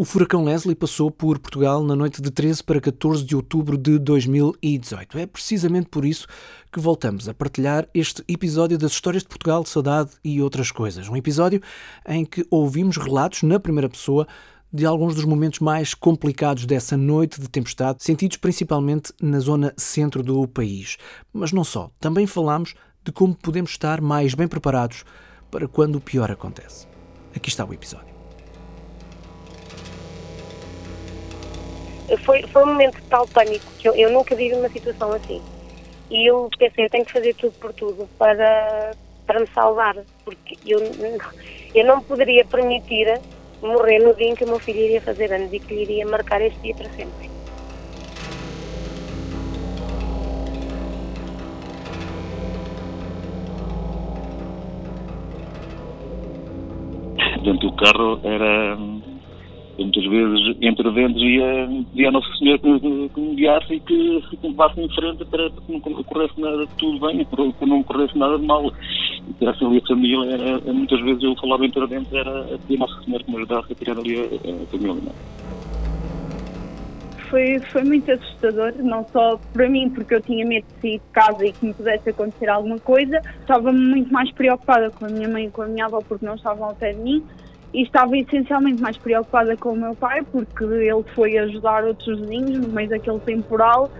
[0.00, 3.98] O furacão Leslie passou por Portugal na noite de 13 para 14 de outubro de
[3.98, 5.18] 2018.
[5.18, 6.24] É precisamente por isso
[6.70, 11.08] que voltamos a partilhar este episódio das Histórias de Portugal, de Saudade e outras coisas.
[11.08, 11.60] Um episódio
[12.06, 14.24] em que ouvimos relatos na primeira pessoa
[14.72, 20.22] de alguns dos momentos mais complicados dessa noite de tempestade, sentidos principalmente na zona centro
[20.22, 20.96] do país.
[21.32, 25.04] Mas não só, também falamos de como podemos estar mais bem preparados
[25.50, 26.86] para quando o pior acontece.
[27.34, 28.17] Aqui está o episódio.
[32.16, 35.42] Foi, foi um momento de tal pânico que eu, eu nunca vivi uma situação assim.
[36.10, 38.92] E eu pensei, eu tenho que fazer tudo por tudo para,
[39.26, 39.94] para me salvar,
[40.24, 40.80] porque eu,
[41.74, 43.20] eu não poderia permitir
[43.60, 46.06] morrer no dia em que o meu filho iria fazer anos e que lhe iria
[46.06, 47.28] marcar este dia para sempre.
[57.42, 58.76] Dentro do carro era
[59.78, 64.22] muitas vezes entre ventos ia, ia a Nossa Senhora que, que me guiasse e que,
[64.30, 67.66] que me levasse em frente para que não ocorresse nada de tudo bem, para que
[67.66, 68.72] não ocorresse nada de mal.
[69.28, 73.02] E tivesse ali a família, era, muitas vezes eu falava entre ventos, era a Nossa
[73.04, 75.12] Senhora que me ajudasse a tirar ali a, a família.
[77.30, 81.12] Foi, foi muito assustador, não só para mim, porque eu tinha medo de sair de
[81.12, 85.28] casa e que me pudesse acontecer alguma coisa, estava muito mais preocupada com a minha
[85.28, 87.22] mãe e com a minha avó porque não estavam ao pé de mim
[87.72, 92.66] e estava essencialmente mais preocupada com o meu pai porque ele foi ajudar outros vizinhos
[92.66, 93.90] no meio daquele temporal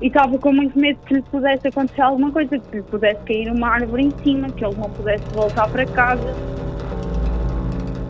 [0.00, 3.50] e estava com muito medo que lhe pudesse acontecer alguma coisa, que lhe pudesse cair
[3.50, 6.34] uma árvore em cima, que ele não pudesse voltar para casa.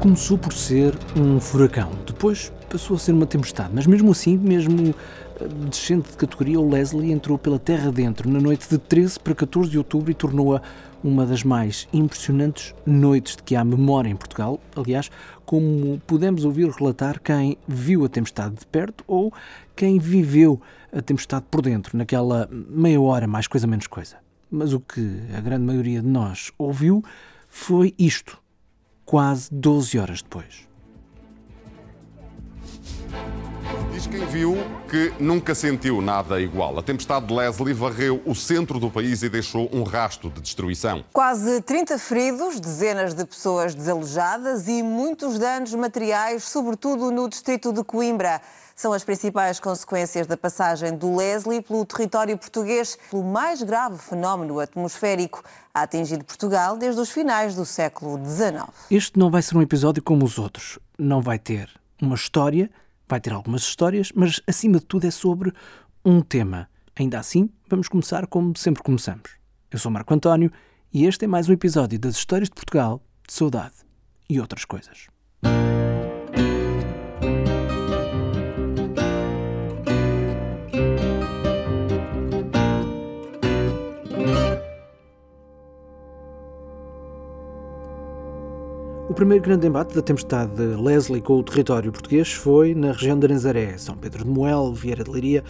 [0.01, 4.95] Começou por ser um furacão, depois passou a ser uma tempestade, mas mesmo assim, mesmo
[5.41, 8.29] eh, descente de categoria, o Leslie entrou pela terra dentro.
[8.29, 10.61] Na noite de 13 para 14 de outubro e tornou-a
[11.05, 14.59] uma das mais impressionantes noites de que há memória em Portugal.
[14.75, 15.11] Aliás,
[15.45, 19.31] como pudemos ouvir relatar quem viu a tempestade de perto ou
[19.77, 20.61] quem viveu
[20.91, 24.17] a tempestade por dentro, naquela meia hora, mais coisa menos coisa.
[24.51, 27.05] Mas o que a grande maioria de nós ouviu
[27.48, 28.39] foi isto,
[29.05, 30.67] quase 12 horas depois.
[33.95, 34.57] Diz quem viu
[34.91, 36.77] que nunca sentiu nada igual.
[36.77, 41.05] A tempestade de Leslie varreu o centro do país e deixou um rasto de destruição.
[41.13, 47.85] Quase 30 feridos, dezenas de pessoas desalojadas e muitos danos materiais, sobretudo no distrito de
[47.85, 48.43] Coimbra.
[48.75, 54.59] São as principais consequências da passagem do Leslie pelo território português, pelo mais grave fenómeno
[54.59, 55.41] atmosférico
[55.73, 58.65] a atingir Portugal desde os finais do século XIX.
[58.91, 60.81] Este não vai ser um episódio como os outros.
[60.99, 61.71] Não vai ter
[62.03, 62.69] uma história
[63.09, 65.53] Vai ter algumas histórias, mas acima de tudo é sobre
[66.05, 66.69] um tema.
[66.97, 69.37] Ainda assim, vamos começar como sempre começamos.
[69.70, 70.51] Eu sou Marco António
[70.92, 73.75] e este é mais um episódio das Histórias de Portugal, de Saudade
[74.29, 75.09] e outras coisas.
[89.14, 93.17] O primeiro grande embate da tempestade de Leslie com o território português foi na região
[93.17, 95.45] de Nazaré, São Pedro de Moel, Vieira de Leiria,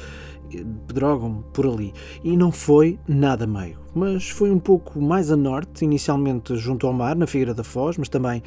[0.86, 1.94] Pedrógão, por ali.
[2.22, 6.92] E não foi nada meio, mas foi um pouco mais a norte, inicialmente junto ao
[6.92, 8.42] mar, na Figueira da Foz, mas também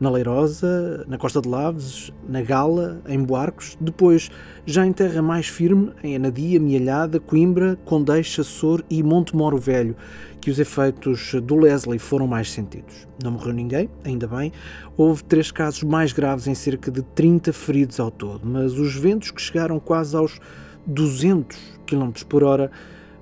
[0.00, 4.30] na Leirosa, na Costa de Laves, na Gala, em Boarcos, depois
[4.66, 9.96] já em terra mais firme, em Anadia, Mialhada, Coimbra, Condeixa, Sor e Monte Moro Velho,
[10.40, 13.06] que os efeitos do Leslie foram mais sentidos.
[13.22, 14.52] Não morreu ninguém, ainda bem.
[14.96, 19.30] Houve três casos mais graves em cerca de 30 feridos ao todo, mas os ventos
[19.30, 20.40] que chegaram quase aos
[20.86, 21.56] 200
[21.86, 22.70] km por hora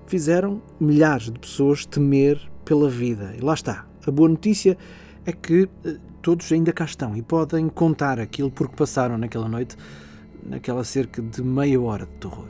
[0.06, 3.34] fizeram milhares de pessoas temer pela vida.
[3.38, 3.86] E lá está.
[4.06, 4.76] A boa notícia
[5.24, 9.48] é que eh, todos ainda cá estão e podem contar aquilo por que passaram naquela
[9.48, 9.76] noite,
[10.42, 12.48] naquela cerca de meia hora de terror.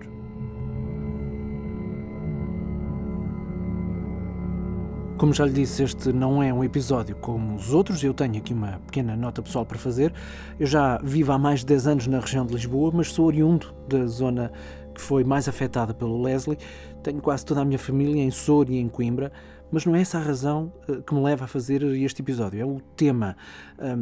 [5.16, 8.02] Como já lhe disse, este não é um episódio como os outros.
[8.02, 10.12] Eu tenho aqui uma pequena nota pessoal para fazer.
[10.58, 13.72] Eu já vivo há mais de 10 anos na região de Lisboa, mas sou oriundo
[13.88, 14.52] da zona
[14.92, 16.58] que foi mais afetada pelo Leslie.
[17.02, 19.32] Tenho quase toda a minha família em Sor e em Coimbra.
[19.72, 22.64] Mas não é essa a razão eh, que me leva a fazer este episódio, é
[22.64, 23.36] o tema.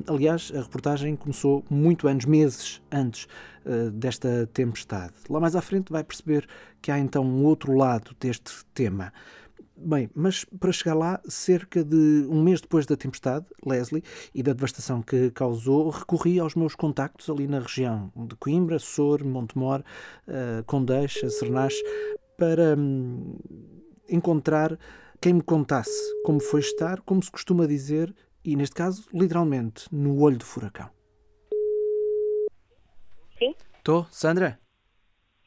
[0.07, 3.27] Aliás, a reportagem começou muito anos, meses antes
[3.65, 5.13] eh, desta tempestade.
[5.29, 6.47] Lá mais à frente vai perceber
[6.81, 9.13] que há então um outro lado deste tema.
[9.77, 14.03] Bem, mas para chegar lá, cerca de um mês depois da tempestade, Leslie,
[14.35, 19.23] e da devastação que causou, recorri aos meus contactos ali na região de Coimbra, Sor,
[19.25, 19.83] Montemor,
[20.27, 21.83] uh, Condeixa, Cernache,
[22.39, 23.37] para hum,
[24.09, 24.79] encontrar
[25.21, 30.23] quem me contasse como foi estar, como se costuma dizer, e neste caso, literalmente, no
[30.23, 30.89] olho do furacão.
[33.39, 33.55] Sim?
[33.77, 34.59] Estou, Sandra?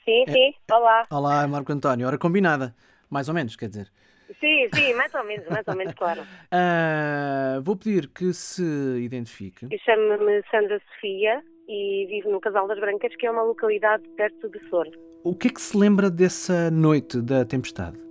[0.05, 0.53] Sim, sim.
[0.71, 1.07] Olá.
[1.09, 2.05] Olá, Marco António.
[2.05, 2.75] Hora combinada.
[3.09, 3.91] Mais ou menos, quer dizer.
[4.39, 6.21] Sim, sim, mais ou menos, mais ou menos, claro.
[6.51, 8.63] Ah, vou pedir que se
[8.99, 9.65] identifique.
[9.71, 14.49] Eu chamo-me Sandra Sofia e vivo no Casal das Brancas, que é uma localidade perto
[14.49, 14.87] de Sor.
[15.23, 18.02] O que é que se lembra dessa noite da tempestade?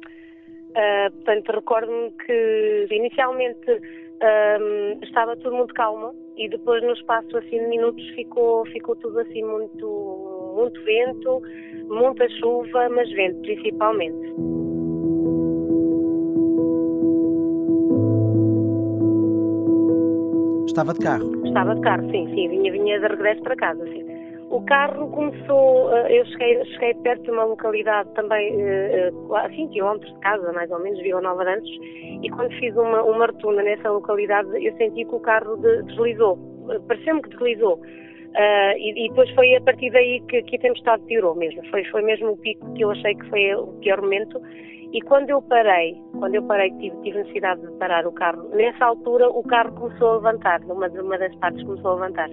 [0.75, 3.71] Ah, portanto, recordo-me que inicialmente
[4.23, 9.19] ahm, estava tudo muito calmo e depois no espaço assim de minutos ficou, ficou tudo
[9.21, 11.43] assim muito, muito vento,
[11.89, 14.33] muita chuva, mas vento principalmente.
[20.67, 21.47] Estava de carro.
[21.47, 24.12] Estava de carro, sim, sim, vinha, vinha de regresso para casa, sim.
[24.53, 28.55] O carro começou, eh, eu cheguei, cheguei perto de uma localidade também
[29.35, 31.71] a 5 km de casa, mais ou menos, Vila Nova de Antes,
[32.23, 36.39] e quando fiz uma, uma rotunda nessa localidade, eu senti que o carro de- deslizou,
[36.71, 37.81] Eh, pareceu-me que deslizou.
[38.35, 41.85] Ah, e, e depois foi a partir daí que, que a tempestade piorou mesmo, foi,
[41.87, 44.41] foi mesmo o pico que eu achei que foi o pior momento.
[44.93, 48.85] E quando eu parei, quando eu parei, tive, tive necessidade de parar o carro, nessa
[48.85, 52.29] altura o carro começou a levantar, numa uma das partes começou a levantar.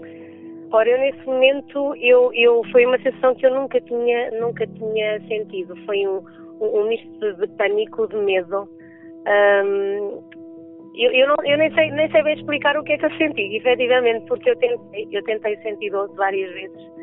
[0.72, 5.20] Ora, eu nesse momento, eu, eu, foi uma sensação que eu nunca tinha, nunca tinha
[5.28, 5.76] sentido.
[5.86, 6.22] Foi um,
[6.62, 8.70] um, um misto de, pânico, de medo.
[9.26, 10.20] Ahm,
[10.96, 13.12] eu, eu, não, eu nem, sei, nem sei bem explicar o que é que eu
[13.18, 17.00] senti, efetivamente, porque eu tentei, eu tentei o 112 várias vezes.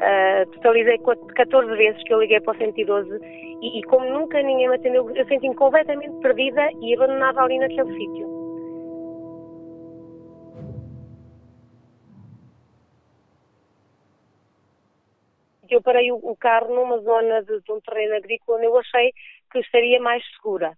[0.00, 3.18] Ah, totalizei quat- 14 vezes que eu liguei para o 112
[3.62, 7.92] e, e como nunca ninguém me atendeu, eu senti-me completamente perdida e abandonada ali naquele
[7.94, 8.37] sítio.
[15.68, 19.12] Que eu parei o, carro numa zona de, de um terreno agrícola onde eu achei
[19.52, 20.72] que estaria mais segura.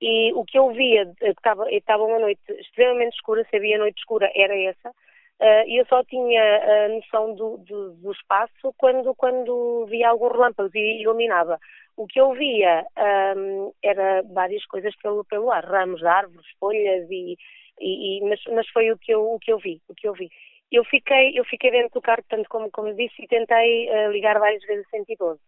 [0.00, 3.78] E o que eu via, eh, que estava, estava uma noite extremamente escura, se havia
[3.78, 4.92] noite escura, era essa.
[5.40, 6.42] eh, E eu só tinha
[6.86, 11.58] a noção do, do, do espaço quando, quando via algum relâmpago e iluminava.
[11.96, 17.08] O que eu via ahm, era várias coisas pelo, pelo ar, ramos de árvores, folhas,
[17.10, 17.36] e,
[17.80, 20.12] e, e- mas, mas foi o que, eu, o que eu vi, o que eu
[20.14, 20.28] vi.
[20.74, 24.40] Eu fiquei, eu fiquei dentro do carro, tanto como, como disse, e tentei eh, ligar
[24.40, 25.40] várias vezes a 112.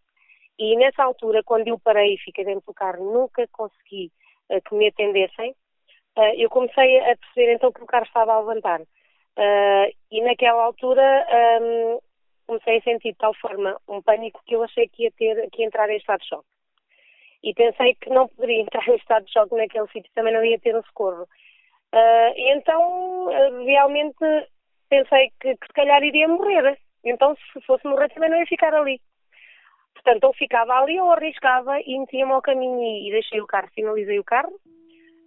[0.57, 4.09] E nessa altura, quando eu parei e fiquei dentro do carro, nunca consegui
[4.49, 5.53] eh, que me atendessem.
[6.15, 8.81] Eh, eu comecei a perceber então que o carro estava a levantar.
[10.11, 11.99] E naquela altura ahm,
[12.47, 15.61] comecei a sentir de tal forma um pânico que eu achei que ia ter que
[15.61, 16.47] ia entrar em estado de choque.
[17.43, 20.59] E pensei que não poderia entrar em estado de choque naquele sítio, também não ia
[20.59, 21.27] ter um socorro.
[21.91, 23.27] Ah, e então,
[23.65, 24.17] realmente,
[24.89, 26.77] pensei que, que se calhar iria morrer.
[27.03, 28.99] Então, se fosse morrer, também não ia ficar ali.
[29.93, 34.19] Portanto, ou ficava ali ou arriscava e metia-me ao caminho e, deixei o carro, finalizei
[34.19, 34.53] o carro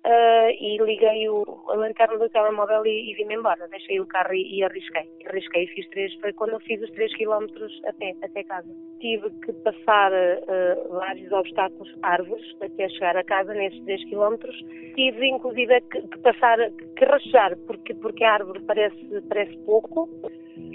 [0.05, 3.69] ah, e liguei o, a lanterna do telemóvel e, e vim-me embora.
[3.69, 5.09] Deixei o carro e, e arrisquei.
[5.27, 8.69] Arrisquei fiz três, foi quando eu fiz os três quilómetros a pé, até casa.
[9.01, 14.57] Tive que passar ah, vários obstáculos, árvores, até chegar a casa nesses três quilómetros.
[14.95, 16.59] Tive, inclusive, que, que passar,
[16.97, 20.09] que rastejar, porque, porque a árvore parece, parece pouco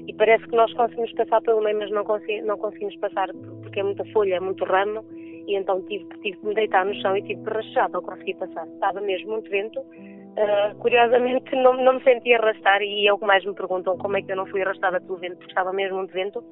[0.08, 3.30] e parece que nós conseguimos passar pelo meio, mas não, consegui- não conseguimos passar
[3.64, 5.04] porque é muita folha, é muito ramo,
[5.48, 8.34] e então tive, tive que me deitar no chão e tive que rastejar para conseguir
[8.36, 8.68] passar.
[8.68, 9.80] Estava mesmo muito vento.
[10.38, 14.18] Ah, curiosamente não, não me senti arrastar e é o que mais me perguntam como
[14.18, 16.44] é que eu não fui arrastada pelo vento, porque estava mesmo muito vento.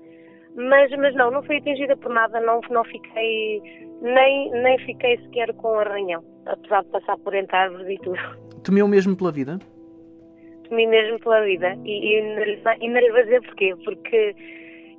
[0.55, 3.61] Mas, mas não, não fui atingida por nada, não, não fiquei,
[4.01, 8.19] nem, nem fiquei sequer com arranhão, apesar de passar por entre árvores e tudo.
[8.63, 9.57] Temeu mesmo pela vida?
[10.73, 11.77] Temi mesmo pela vida.
[11.85, 12.19] E, e,
[12.81, 14.35] e não lhe vou dizer porquê, porque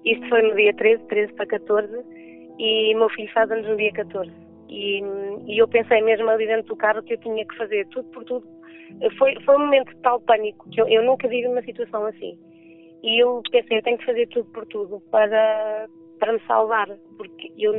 [0.04, 1.92] isto foi no dia 13, 13 para 14,
[2.60, 4.30] e meu filho faz anos no dia 14.
[4.68, 5.02] E,
[5.46, 8.24] e eu pensei mesmo ali dentro do carro que eu tinha que fazer tudo por
[8.24, 8.46] tudo.
[9.18, 12.38] Foi, foi um momento de tal pânico que eu, eu nunca vivi uma situação assim.
[13.02, 15.88] E eu pensei, eu tenho que fazer tudo por tudo para,
[16.20, 17.74] para me salvar, porque eu,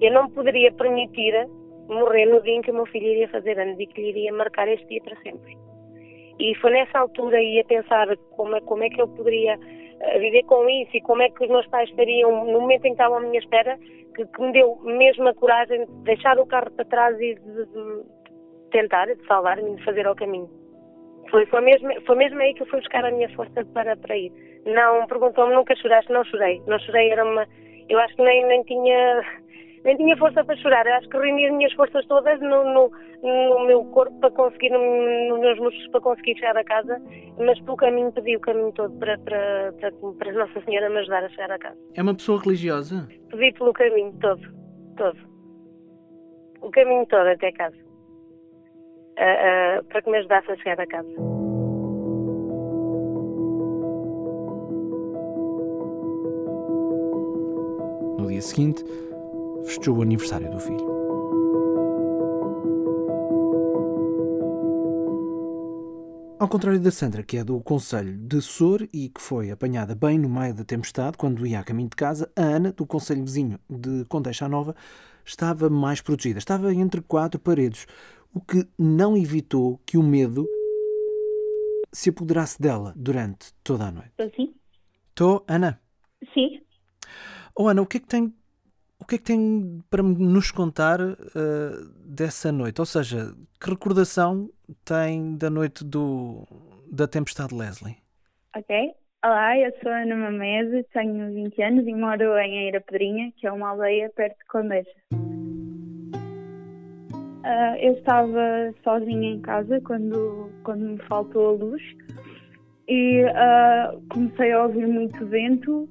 [0.00, 1.32] eu não poderia permitir
[1.88, 4.32] morrer no dia em que o meu filho iria fazer anos e que lhe iria
[4.32, 5.56] marcar este dia para sempre.
[6.38, 9.58] E foi nessa altura ia pensar como é, como é que eu poderia
[10.00, 12.90] eh, viver com isso e como é que os meus pais estariam no momento em
[12.90, 13.76] que estavam à minha espera,
[14.14, 17.66] que, que me deu mesmo a coragem de deixar o carro para trás e de,
[17.66, 18.02] de
[18.70, 20.48] tentar, de salvar-me e de fazer ao caminho.
[21.30, 24.16] Foi, foi, mesmo, foi mesmo aí que eu fui buscar a minha força para, para
[24.16, 24.32] ir.
[24.64, 26.12] Não, perguntou-me, nunca choraste?
[26.12, 26.62] Não chorei.
[26.66, 27.46] Não chorei, era uma...
[27.88, 29.22] Eu acho que nem, nem tinha...
[29.88, 32.92] Nem tinha força para chorar, eu acho que reuni as minhas forças todas no, no,
[33.22, 37.00] no meu corpo para conseguir, no, nos meus músculos para conseguir chegar a casa,
[37.38, 41.24] mas pelo caminho pedi o caminho todo para, para, para, para Nossa Senhora me ajudar
[41.24, 41.78] a chegar a casa.
[41.94, 43.08] É uma pessoa religiosa?
[43.30, 44.42] Pedi pelo caminho todo,
[44.98, 45.18] todo.
[46.60, 47.78] O caminho todo até casa.
[49.16, 51.08] Ah, ah, para que me ajudasse a chegar a casa.
[58.18, 58.84] No dia seguinte,
[59.64, 60.98] festejou o aniversário do filho.
[66.38, 70.16] Ao contrário da Sandra, que é do Conselho de Sor e que foi apanhada bem
[70.16, 73.58] no meio da tempestade quando ia a caminho de casa, a Ana, do Conselho vizinho
[73.68, 74.76] de Condeixa Nova,
[75.24, 76.38] estava mais protegida.
[76.38, 77.86] Estava entre quatro paredes,
[78.32, 80.46] o que não evitou que o medo
[81.92, 84.10] se apoderasse dela durante toda a noite.
[84.10, 84.54] Estou sim?
[85.08, 85.80] Estou, Ana?
[86.32, 86.60] Sim.
[87.56, 88.32] Oh, Ana, o que é que tem,
[89.08, 91.16] que é que tem para nos contar uh,
[92.04, 92.78] dessa noite?
[92.78, 94.50] Ou seja, que recordação
[94.84, 96.46] tem da noite do,
[96.92, 97.96] da tempestade Leslie?
[98.54, 98.92] Ok.
[99.24, 103.46] Olá, eu sou a Ana Mamese, tenho 20 anos e moro em Eira Pedrinha, que
[103.46, 104.90] é uma aldeia perto de Condeixa.
[107.44, 111.82] Uh, eu estava sozinha em casa quando, quando me faltou a luz
[112.86, 115.88] e uh, comecei a ouvir muito vento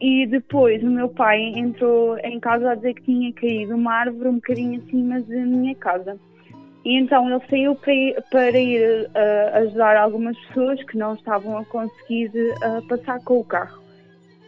[0.00, 4.28] e depois o meu pai entrou em casa a dizer que tinha caído uma árvore
[4.28, 6.18] um bocadinho acima da minha casa.
[6.84, 11.58] E então ele saiu para ir, para ir uh, ajudar algumas pessoas que não estavam
[11.58, 13.78] a conseguir uh, passar com o carro.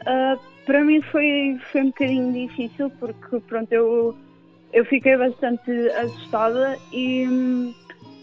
[0.03, 4.17] Uh, para mim foi, foi um bocadinho difícil porque pronto, eu,
[4.73, 7.75] eu fiquei bastante assustada e hum,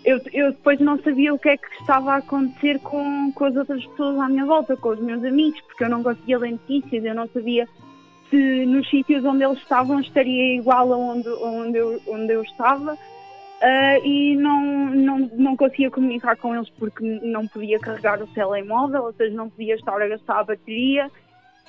[0.07, 3.55] eu, eu depois não sabia o que é que estava a acontecer com, com as
[3.57, 7.03] outras pessoas à minha volta, com os meus amigos, porque eu não conseguia ler notícias,
[7.03, 7.67] eu não sabia
[8.29, 12.93] se nos sítios onde eles estavam estaria igual a onde, onde, eu, onde eu estava.
[12.93, 14.61] Uh, e não,
[14.91, 19.49] não, não conseguia comunicar com eles porque não podia carregar o telemóvel, ou seja, não
[19.49, 21.11] podia estar a gastar a bateria.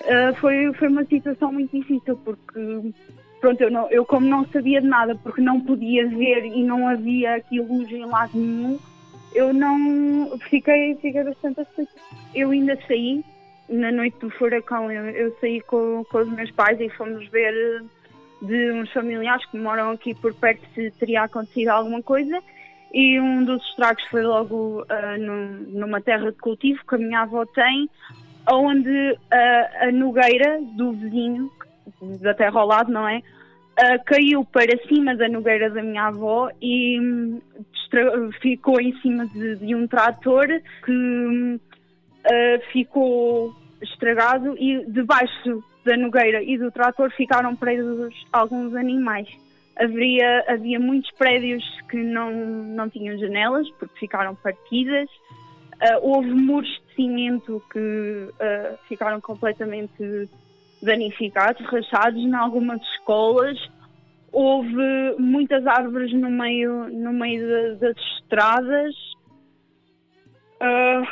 [0.02, 2.92] Uh, foi, foi uma situação muito difícil porque,
[3.40, 6.88] pronto, eu, não, eu como não sabia de nada, porque não podia ver e não
[6.88, 8.78] havia aqui luz em lado nenhum,
[9.34, 11.92] eu não fiquei, fiquei bastante aflita.
[12.34, 13.24] Eu ainda saí,
[13.68, 17.84] na noite do furacão, eu, eu saí com, com os meus pais e fomos ver
[18.40, 22.40] de uns familiares que moram aqui por perto se teria acontecido alguma coisa
[22.92, 25.18] e um dos estragos foi logo uh,
[25.68, 27.88] numa terra de cultivo que a minha avó tem,
[28.50, 31.50] onde uh, a nogueira do vizinho,
[32.20, 33.18] da terra ao lado, não é?
[33.18, 37.40] Uh, caiu para cima da nogueira da minha avó e um,
[38.40, 40.46] ficou em cima de, de um trator
[40.84, 41.60] que um,
[42.72, 49.28] ficou estragado e debaixo da Nogueira e do trator ficaram presos alguns animais.
[49.76, 55.08] Havia, havia muitos prédios que não, não tinham janelas porque ficaram partidas.
[55.80, 60.28] Uh, houve muros de cimento que uh, ficaram completamente
[60.82, 63.58] danificados, rachados em algumas escolas.
[64.30, 68.94] Houve muitas árvores no meio, no meio das estradas.
[70.60, 71.06] Uh,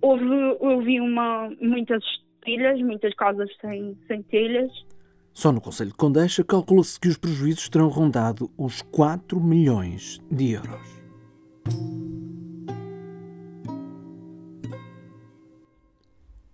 [0.00, 0.24] houve,
[0.60, 2.02] houve uma, muitas
[2.44, 4.72] telhas, muitas casas sem, sem telhas.
[5.32, 10.52] Só no Conselho de Condeixa calcula-se que os prejuízos terão rondado os 4 milhões de
[10.52, 10.96] euros.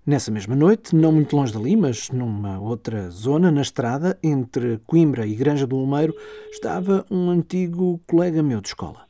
[0.05, 5.27] Nessa mesma noite, não muito longe dali, mas numa outra zona, na estrada, entre Coimbra
[5.27, 6.13] e Granja do Lumeiro,
[6.51, 9.07] estava um antigo colega meu de escola.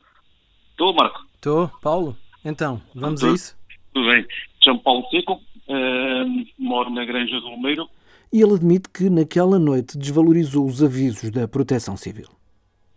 [0.71, 1.25] Estou, Marco.
[1.35, 2.15] Estou, Paulo.
[2.45, 3.57] Então, vamos a isso?
[3.93, 4.25] Tudo bem.
[4.63, 7.87] Chamo Paulo Seco, Uh, moro na Granja do Lumeiro.
[8.31, 12.27] E ele admite que naquela noite desvalorizou os avisos da Proteção Civil.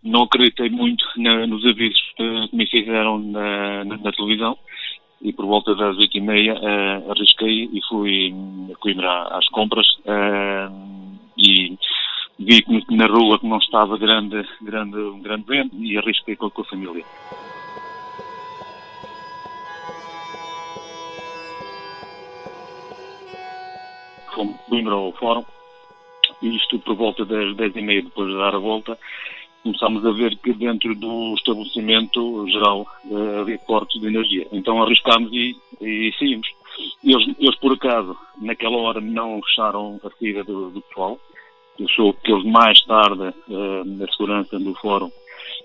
[0.03, 4.59] Não acreditei muito na, nos avisos que me fizeram na, na, na, televisão
[5.27, 8.33] e por volta das oito e meia uh, arrisquei e fui
[8.73, 10.73] a Coimbra às compras uh,
[11.37, 11.77] e
[12.39, 16.47] vi que na rua que não estava grande, grande, um grande vento e arrisquei com,
[16.47, 17.05] a família.
[24.33, 25.45] fomos Coimbra ao fórum,
[26.41, 28.97] e isto por volta das dez e meia, depois de dar a volta,
[29.67, 34.47] começámos a ver que dentro do estabelecimento geral uh, havia cortes de energia.
[34.53, 36.49] Então arriscámos e, e saímos.
[37.03, 41.19] Eles, eles, por acaso, naquela hora não fecharam a saída do, do pessoal.
[41.79, 45.11] Eu sou que eles mais tarde, uh, na segurança do fórum,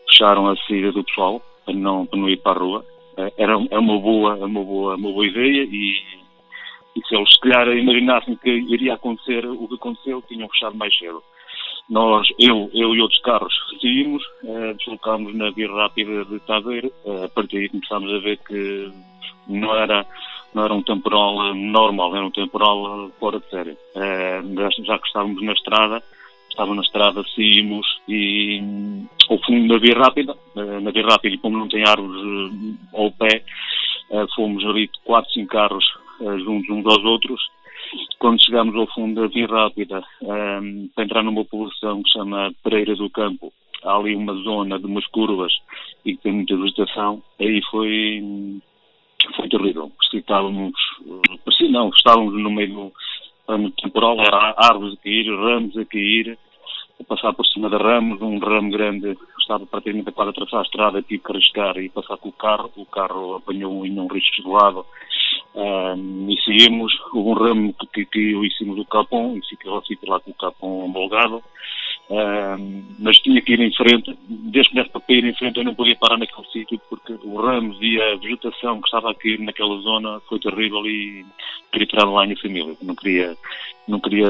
[0.10, 2.86] fecharam a saída do pessoal para não, para não ir para a rua.
[3.18, 6.22] Uh, era é uma boa, uma boa, uma boa ideia e
[6.94, 10.94] e se eles, se calhar, imaginassem que iria acontecer o que aconteceu, tinham fechado mais
[10.98, 11.24] cedo.
[11.92, 17.26] Nós, eu, eu e outros carros, saímos, eh, deslocámos na via rápida de Taveiro, eh,
[17.26, 18.90] a partir daí começámos a ver que
[19.46, 20.06] não era,
[20.54, 23.78] não era um temporal eh, normal, era um temporal fora de série.
[23.94, 24.42] Eh,
[24.86, 26.02] já que estávamos na estrada,
[26.50, 28.62] estávamos na estrada, saímos e
[29.30, 32.22] ao fundo da via rápida, na via rápida, como não tem árvores
[32.94, 33.44] ao pé,
[34.34, 35.84] fomos ali quatro, cinco carros
[36.22, 37.42] uh, juntos uns aos outros
[38.20, 42.96] quando chegámos ao fundo da Via Rápida, um, para entrar numa população que chama Pereira
[42.96, 43.52] do Campo,
[43.84, 45.52] há ali uma zona de umas curvas
[46.06, 48.22] e que tem muita vegetação, aí foi,
[49.36, 49.92] foi terrível.
[50.14, 50.74] Estávamos,
[51.44, 52.94] parecia não, estávamos no meio do
[53.48, 56.38] ramo temporal, era árvores a cair, ramos a cair,
[57.00, 60.64] a passar por cima de ramos, um ramo grande estava praticamente a quase atravessar a
[60.64, 64.42] estrada, tive que arriscar e passar com o carro, o carro apanhou em um risco
[64.42, 64.86] de lado
[65.54, 67.76] um, seguimos, houve um ramo
[68.46, 69.82] em cima do capão e fiquei lá,
[70.20, 71.44] com o capão embolgado
[73.00, 75.74] mas tinha que ir em frente, desde que desse para ir em frente eu não
[75.74, 80.20] podia parar naquele sítio porque o ramos e a vegetação que estava aqui naquela zona
[80.28, 81.26] foi terrível e
[81.72, 82.76] queria tirar lá a minha família.
[82.82, 83.38] Não queria,
[83.88, 84.28] não queria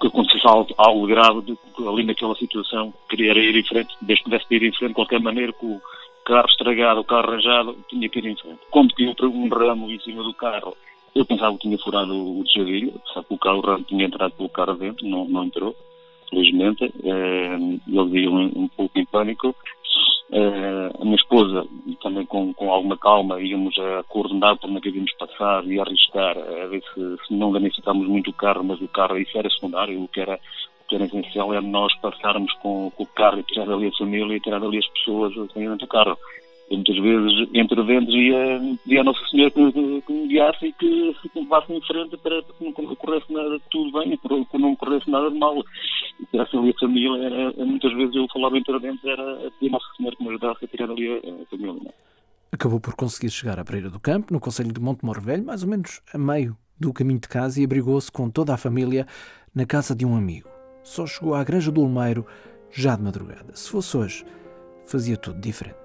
[0.00, 2.92] que acontecesse algo, algo grave ali naquela situação.
[3.08, 5.80] Queria ir em frente, desde que desse para ir em frente de qualquer maneira com
[6.24, 8.60] carro estragado, carro arranjado, tinha que ir em frente.
[8.70, 10.76] Quando caiu um ramo em cima do carro,
[11.14, 14.32] eu pensava que tinha furado o tejadilho, sabe que o carro o ramo tinha entrado
[14.32, 15.74] pelo carro dentro, não, não entrou
[16.30, 16.84] felizmente.
[16.84, 19.54] Uh, ele veio um, um, pouco em pânico.
[20.30, 21.66] Uh, a minha esposa,
[22.00, 26.38] também com, com alguma calma, íamos a coordenar por onde é devíamos passar e arriscar,
[26.38, 30.00] a ver se, se não danificámos muito o carro, mas o carro, isso era secundário,
[30.00, 30.38] o que era,
[30.90, 34.36] que era essencial era nós passarmos com, com o carro e tirar ali a família
[34.36, 36.18] e tirar ali as pessoas dentro do carro.
[36.68, 40.72] E muitas vezes, entre dentro, ia, ia a Nossa Senhora que, que me guiasse e
[40.72, 44.58] que, que me levasse em frente para que não ocorresse nada de tudo bem, que
[44.58, 45.64] não ocorresse nada de mal.
[46.20, 49.86] E tirasse ali a família, era, muitas vezes eu falava entre dentro, era a Nossa
[49.96, 51.88] Senhora que me ajudasse a tirar ali a, a família.
[51.88, 51.92] É?
[52.52, 55.62] Acabou por conseguir chegar à Pereira do Campo, no Conselho de Monte Moro Velho, mais
[55.62, 59.06] ou menos a meio do caminho de casa, e abrigou-se com toda a família
[59.54, 60.49] na casa de um amigo.
[60.82, 62.26] Só chegou à Granja do Olmeiro
[62.70, 63.54] já de madrugada.
[63.54, 64.24] Se fosse hoje,
[64.84, 65.80] fazia tudo diferente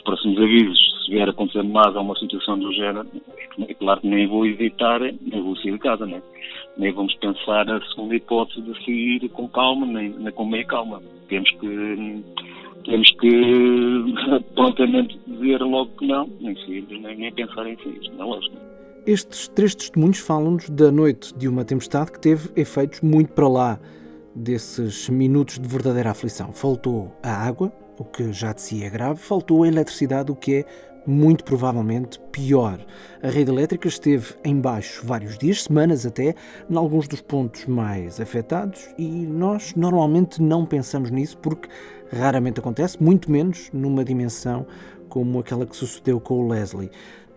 [0.00, 3.06] os próximos avisos, se vier acontecer mais uma situação do género,
[3.68, 6.22] é claro que nem vou evitar, nem vou sair de casa, né?
[6.76, 11.02] nem vamos pensar a segunda hipótese de sair com calma, nem, nem com meia calma.
[11.28, 12.24] Temos que
[12.84, 14.14] temos que
[14.54, 18.56] prontamente dizer logo que não, nem sair, nem, nem pensar em sair, não é lógico.
[19.06, 23.80] Estes três testemunhos falam-nos da noite de uma tempestade que teve efeitos muito para lá
[24.40, 26.52] desses minutos de verdadeira aflição.
[26.52, 30.54] Faltou a água, o que já de si é grave, faltou a eletricidade, o que
[30.56, 30.64] é
[31.06, 32.84] muito provavelmente pior.
[33.22, 36.34] A rede elétrica esteve em baixo vários dias, semanas até,
[36.68, 41.68] em alguns dos pontos mais afetados, e nós normalmente não pensamos nisso porque
[42.10, 44.66] raramente acontece, muito menos numa dimensão
[45.08, 46.90] como aquela que sucedeu com o Leslie.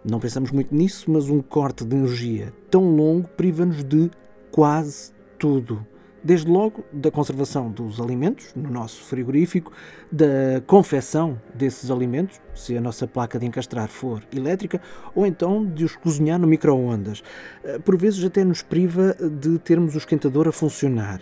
[0.09, 4.11] Não pensamos muito nisso, mas um corte de energia tão longo priva-nos de
[4.51, 5.85] quase tudo
[6.23, 9.71] desde logo da conservação dos alimentos no nosso frigorífico,
[10.11, 14.81] da confecção desses alimentos, se a nossa placa de encastrar for elétrica,
[15.13, 17.21] ou então de os cozinhar no micro-ondas.
[17.63, 21.21] Eh, por vezes até nos priva de termos o esquentador a funcionar.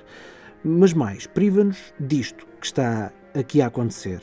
[0.64, 4.22] Mas mais, priva-nos disto que está aqui a acontecer,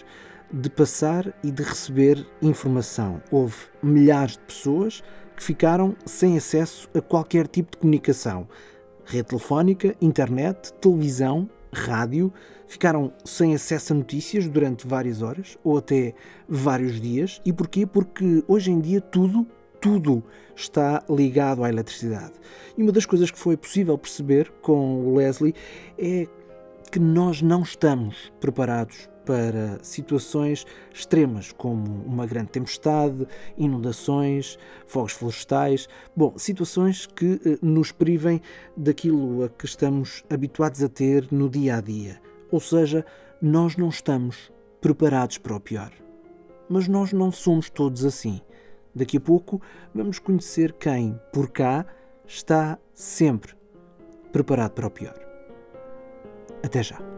[0.52, 3.20] de passar e de receber informação.
[3.30, 5.02] Houve milhares de pessoas
[5.36, 8.46] que ficaram sem acesso a qualquer tipo de comunicação
[9.08, 12.32] rede telefónica, internet, televisão, rádio,
[12.66, 16.14] ficaram sem acesso a notícias durante várias horas ou até
[16.46, 17.40] vários dias.
[17.44, 17.86] E porquê?
[17.86, 19.46] Porque hoje em dia tudo,
[19.80, 20.22] tudo
[20.54, 22.34] está ligado à eletricidade.
[22.76, 25.54] E uma das coisas que foi possível perceber com o Leslie
[25.98, 26.26] é
[26.92, 35.86] que nós não estamos preparados para situações extremas, como uma grande tempestade, inundações, fogos florestais.
[36.16, 38.40] Bom, situações que eh, nos privem
[38.74, 42.18] daquilo a que estamos habituados a ter no dia a dia.
[42.50, 43.04] Ou seja,
[43.42, 45.92] nós não estamos preparados para o pior.
[46.66, 48.40] Mas nós não somos todos assim.
[48.94, 49.60] Daqui a pouco
[49.94, 51.84] vamos conhecer quem, por cá,
[52.26, 53.52] está sempre
[54.32, 55.20] preparado para o pior.
[56.62, 57.17] Até já.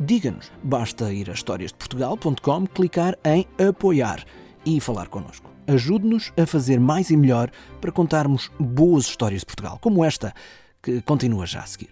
[0.00, 0.50] diga-nos.
[0.62, 4.24] Basta ir a historiasdeportugal.com, clicar em apoiar
[4.64, 5.50] e falar connosco.
[5.66, 10.32] Ajude-nos a fazer mais e melhor para contarmos boas histórias de Portugal, como esta,
[10.82, 11.90] que continua já a seguir.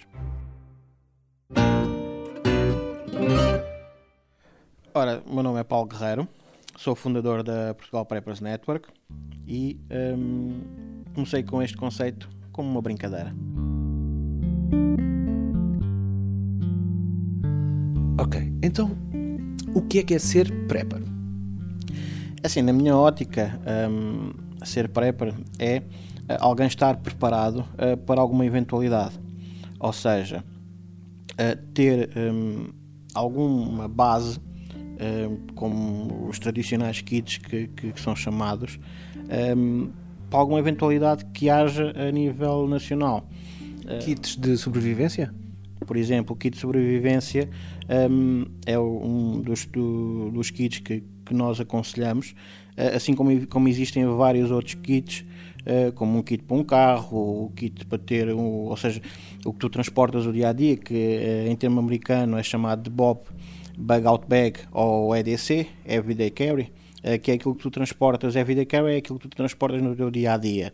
[4.94, 6.26] Ora, meu nome é Paulo Guerreiro,
[6.74, 8.88] sou fundador da Portugal Preppers Network
[9.46, 9.78] e
[10.16, 10.62] hum,
[11.14, 13.34] comecei com este conceito como uma brincadeira.
[18.18, 18.96] Ok, então
[19.74, 21.02] o que é que é ser prepper?
[22.42, 24.32] Assim, na minha ótica, hum,
[24.64, 25.82] ser prepper é
[26.28, 29.18] eh, alguém estar preparado uh, para alguma eventualidade.
[29.78, 30.42] Ou seja,
[31.32, 32.68] uh, ter um,
[33.14, 38.78] alguma base, uh, como os tradicionais kits que, que, que são chamados,
[39.56, 39.90] um,
[40.30, 43.28] para alguma eventualidade que haja a nível nacional.
[44.00, 45.32] Kits de sobrevivência?
[45.86, 47.48] Por exemplo, o kit de sobrevivência
[47.88, 52.34] um, é um dos, do, dos kits que, que nós aconselhamos,
[52.94, 55.24] assim como, como existem vários outros kits
[55.68, 59.02] eh, como um kit para um carro, o kit para ter, um, ou seja,
[59.44, 62.84] o que tu transportas o dia a dia, que eh, em termo americano é chamado
[62.84, 63.26] de BOP,
[63.76, 66.72] Bug Out Bag ou EDC, Everyday Carry,
[67.22, 70.10] que é aquilo que tu transportas, Everyday Carry é aquilo que tu transportas no teu
[70.10, 70.72] dia a dia.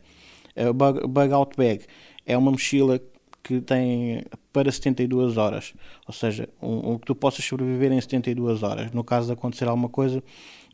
[0.75, 1.85] Bug, bug Out Bag
[2.25, 3.01] é uma mochila
[3.43, 5.75] que tem para 72 horas,
[6.07, 8.93] ou seja, um, um, que tu possas sobreviver em 72 horas.
[8.93, 10.23] No caso de acontecer alguma coisa,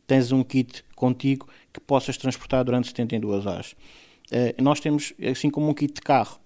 [0.05, 3.75] tens um kit contigo que possas transportar durante 72 horas.
[4.31, 6.39] Uh, nós temos, assim como um kit de carro,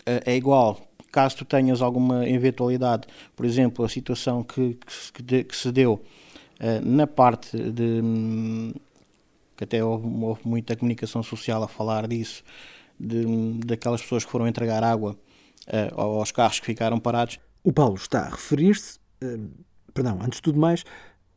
[0.00, 0.80] uh, é igual.
[1.10, 4.76] Caso tu tenhas alguma eventualidade, por exemplo, a situação que,
[5.12, 8.02] que, de, que se deu uh, na parte de.
[9.56, 12.42] que até houve, houve, muita comunicação social a falar disso,
[13.04, 15.16] de, daquelas pessoas que foram entregar água
[15.96, 17.38] aos carros que ficaram parados.
[17.62, 18.98] O Paulo está a referir-se,
[19.94, 20.84] perdão, antes de tudo mais,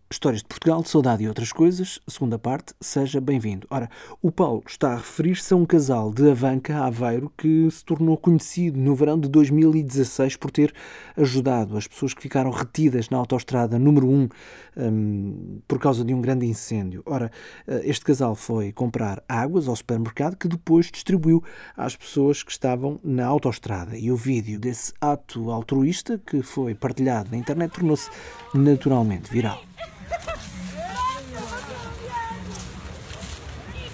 [0.09, 3.67] Histórias de Portugal, Saudade e Outras Coisas, segunda parte, seja bem-vindo.
[3.69, 3.89] Ora,
[4.21, 8.79] o Paulo está a referir-se a um casal de Avanca, Aveiro, que se tornou conhecido
[8.79, 10.73] no verão de 2016 por ter
[11.17, 14.29] ajudado as pessoas que ficaram retidas na autoestrada número 1
[14.77, 17.03] um, por causa de um grande incêndio.
[17.05, 17.29] Ora,
[17.67, 21.43] eh, este casal foi comprar águas ao supermercado que depois distribuiu
[21.75, 23.97] às pessoas que estavam na autoestrada.
[23.97, 28.09] E o vídeo desse ato altruísta, que foi partilhado na internet, tornou-se
[28.53, 29.66] naturalmente viral.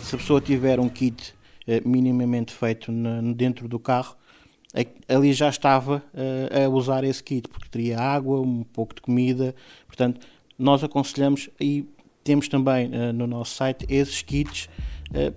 [0.02, 1.34] Se a pessoa tiver um kit
[1.66, 2.92] eh, minimamente feito
[3.36, 4.16] dentro do carro,
[5.08, 9.56] ali já estava eh, a usar esse kit, porque teria água, um pouco de comida.
[9.88, 10.22] Portanto,
[10.58, 11.86] nós aconselhamos e
[12.24, 14.70] temos também eh, no nosso site esses kits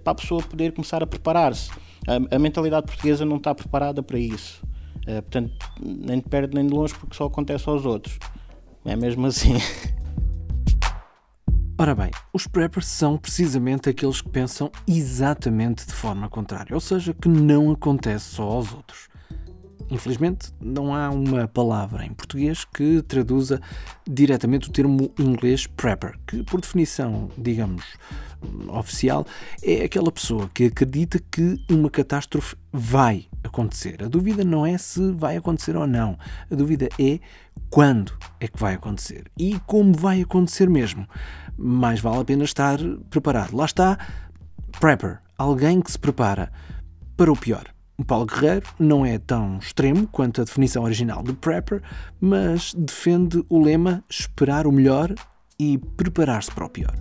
[0.03, 1.71] para a pessoa poder começar a preparar-se.
[2.07, 4.63] A, mentalidade portuguesa não está preparada para isso.
[5.05, 8.19] portanto, nem de perto nem de longe, porque só acontece aos outros.
[8.87, 9.55] É mesmo assim.
[11.79, 17.13] Ora bem, os preppers são precisamente aqueles que pensam exatamente de forma contrária, ou seja,
[17.13, 19.09] que não acontece só aos outros.
[19.91, 23.61] Infelizmente, não há uma palavra em português que traduza
[24.09, 27.85] diretamente o termo inglês prepper, que, por definição, digamos,
[28.69, 29.27] oficial,
[29.63, 34.03] é aquela pessoa que acredita que uma catástrofe vai acontecer.
[34.03, 36.19] A dúvida não é se vai acontecer ou não,
[36.51, 37.19] a dúvida é
[37.71, 41.07] quando é que vai acontecer e como vai acontecer mesmo
[41.57, 42.79] mais vale a pena estar
[43.11, 43.57] preparado.
[43.57, 43.99] Lá está,
[44.79, 46.53] prepper, alguém que se prepara
[47.17, 47.65] para o pior.
[47.99, 51.83] O Paulo Guerreiro não é tão extremo quanto a definição original de prepper,
[52.21, 55.15] mas defende o lema esperar o melhor
[55.59, 56.95] e preparar-se para o pior.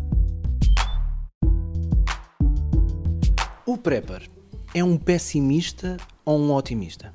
[3.66, 4.30] O prepper
[4.74, 7.14] é um pessimista ou um otimista?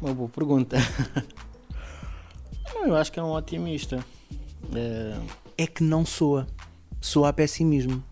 [0.00, 0.76] Uma boa pergunta.
[2.84, 4.04] Eu acho que é um otimista.
[4.74, 6.46] É é que não soa.
[7.00, 8.02] Soa a pessimismo.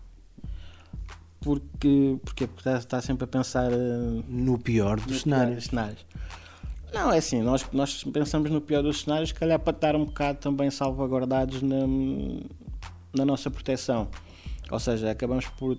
[1.39, 5.47] Porque, porque está sempre a pensar uh, no pior dos no cenários.
[5.47, 6.05] Pior dos cenários.
[6.93, 10.05] Não, é assim, nós, nós pensamos no pior dos cenários, se calhar para estar um
[10.05, 11.87] bocado também salvaguardados na,
[13.13, 14.09] na nossa proteção.
[14.69, 15.77] Ou seja, acabamos por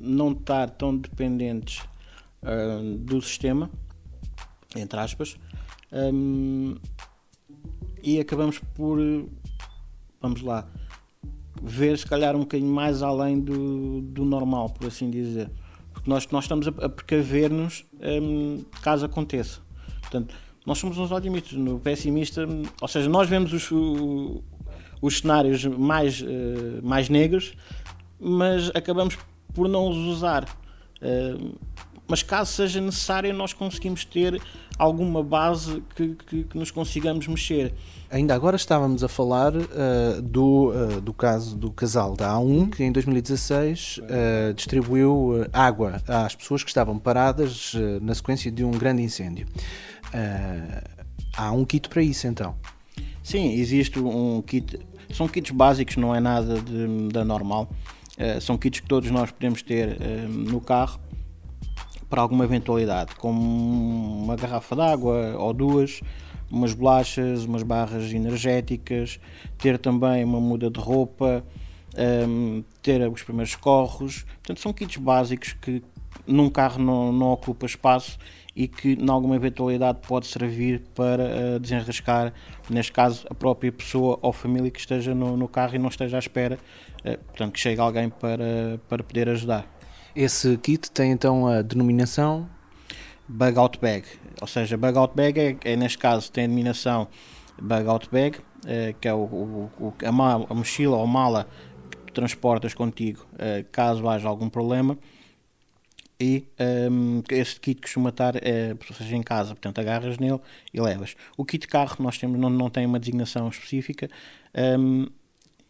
[0.00, 1.82] não estar tão dependentes
[2.44, 3.70] uh, do sistema,
[4.76, 5.36] entre aspas,
[5.92, 6.76] um,
[8.02, 8.98] e acabamos por,
[10.20, 10.68] vamos lá,
[11.62, 15.50] ver se calhar um bocadinho mais além do, do normal, por assim dizer.
[15.92, 19.60] Porque nós, nós estamos a, a precaver-nos um, caso aconteça.
[20.02, 20.34] Portanto,
[20.66, 22.46] nós somos uns otimistas, no pessimista,
[22.80, 23.70] ou seja, nós vemos os,
[25.00, 26.26] os cenários mais, uh,
[26.82, 27.54] mais negros,
[28.18, 29.16] mas acabamos
[29.54, 30.44] por não os usar.
[31.00, 31.54] Uh,
[32.06, 34.40] mas caso seja necessário, nós conseguimos ter
[34.78, 37.72] alguma base que, que, que nos consigamos mexer.
[38.10, 42.84] Ainda agora estávamos a falar uh, do, uh, do caso do casal da A1, que
[42.84, 49.02] em 2016 uh, distribuiu água às pessoas que estavam paradas na sequência de um grande
[49.02, 49.46] incêndio.
[51.36, 52.54] há um kit para isso, então?
[53.22, 54.78] Sim, existe um kit.
[55.12, 57.70] São kits básicos, não é nada de, de normal.
[58.40, 61.00] são kits que todos nós podemos ter no carro
[62.08, 66.00] para alguma eventualidade, como uma garrafa d'água ou duas,
[66.50, 69.18] umas bolachas, umas barras energéticas,
[69.58, 71.44] ter também uma muda de roupa,
[72.28, 74.24] um, ter os primeiros corros.
[74.36, 75.82] Portanto, são kits básicos que
[76.26, 78.18] num carro não, não ocupa espaço
[78.54, 82.32] e que, em alguma eventualidade, pode servir para uh, desenrascar,
[82.70, 86.16] neste caso, a própria pessoa ou família que esteja no, no carro e não esteja
[86.16, 86.58] à espera,
[87.00, 89.66] uh, portanto, que chegue alguém para, para poder ajudar.
[90.14, 92.48] Esse kit tem então a denominação
[93.26, 94.06] Bug Out Bag,
[94.40, 97.08] ou seja, Bug Out Bag é, é neste caso tem a denominação
[97.60, 101.48] Bug Out Bag, é, que é o, o, a, mala, a, mochila ou mala
[102.06, 104.96] que transportas contigo é, caso haja algum problema.
[106.20, 106.46] E
[106.92, 110.40] um, esse kit costuma estar é, seja em casa, portanto agarras nele
[110.72, 111.16] e levas.
[111.36, 114.08] O kit carro nós temos, não, não tem uma designação específica
[114.78, 115.08] um,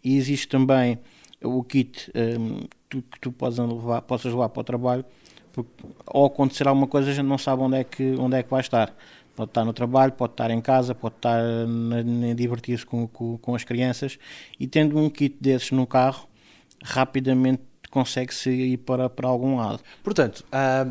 [0.03, 0.99] e existe também
[1.43, 2.67] o kit um,
[3.01, 5.05] tu, que tu possas levar, possas levar para o trabalho,
[5.53, 5.71] porque,
[6.07, 8.61] ou acontecer alguma coisa, a gente não sabe onde é que, onde é que vai
[8.61, 8.95] estar.
[9.37, 13.55] Pode estar no trabalho, pode estar em casa, pode estar a divertir-se com, com, com,
[13.55, 14.17] as crianças
[14.61, 16.29] e tendo um kit desses no carro,
[16.83, 19.81] rapidamente consegue-se ir para, para algum lado.
[20.05, 20.87] Portanto, a,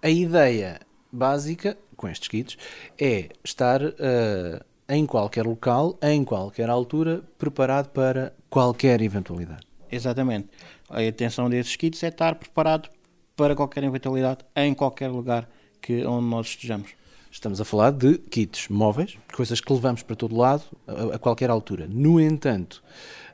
[0.00, 2.56] a ideia básica com estes kits
[2.98, 9.66] é estar uh, em qualquer local, em qualquer altura, preparado para qualquer eventualidade.
[9.90, 10.48] Exatamente.
[10.90, 12.88] A intenção desses kits é estar preparado
[13.36, 15.48] para qualquer eventualidade em qualquer lugar
[15.80, 16.90] que onde nós estejamos.
[17.30, 21.48] Estamos a falar de kits móveis, coisas que levamos para todo lado a, a qualquer
[21.48, 21.86] altura.
[21.88, 22.82] No entanto,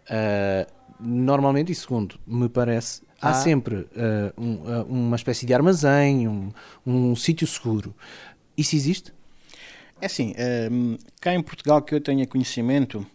[0.03, 3.35] uh, normalmente, e segundo me parece, há ah.
[3.35, 3.89] sempre uh,
[4.37, 6.53] um, uh, uma espécie de armazém, um,
[6.87, 7.95] um sítio seguro.
[8.55, 9.15] Isso existe?
[9.99, 10.35] É assim,
[11.23, 13.07] cá em Portugal que eu tenha conhecimento,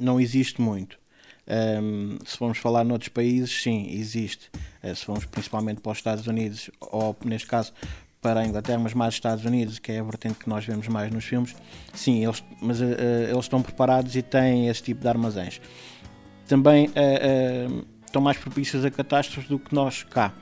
[0.00, 0.99] não existe muito.
[1.48, 4.50] Um, se formos falar noutros países, sim, existe.
[4.82, 7.72] Uh, se formos principalmente para os Estados Unidos, ou neste caso
[8.20, 11.10] para a Inglaterra, mas mais Estados Unidos, que é a vertente que nós vemos mais
[11.10, 11.56] nos filmes,
[11.94, 15.60] sim, eles, mas uh, eles estão preparados e têm esse tipo de armazéns.
[16.46, 20.32] Também uh, estão mais propícios a catástrofes do que nós cá.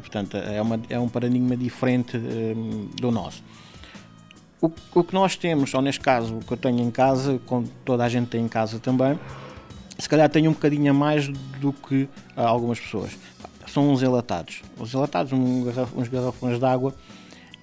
[0.00, 2.18] portanto, é, uma, é um paradigma diferente
[2.98, 3.44] do nosso.
[4.60, 7.68] O, o que nós temos, ou neste caso, o que eu tenho em casa, como
[7.84, 9.18] toda a gente tem em casa também,
[9.98, 13.16] se calhar tenho um bocadinho a mais do que algumas pessoas.
[13.66, 14.62] São uns enlatados.
[14.78, 15.64] Os enlatados, um
[15.96, 16.94] uns garrafões de água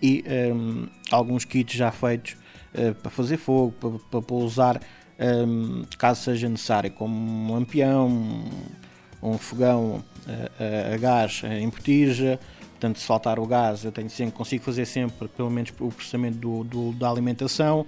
[0.02, 2.36] e um, alguns kits já feitos
[2.74, 4.82] uh, para fazer fogo, para, para pousar
[5.20, 12.40] um, caso seja necessário, como um lampião, um, um fogão uh, a gás em botija.
[12.72, 16.38] Portanto, se faltar o gás, eu tenho sempre, consigo fazer sempre pelo menos o processamento
[16.38, 17.86] do, do da alimentação.